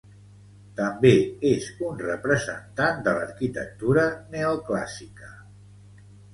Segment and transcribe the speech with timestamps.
[0.77, 1.11] També
[1.49, 5.33] és un representant de l'arquitectura neoclàssica.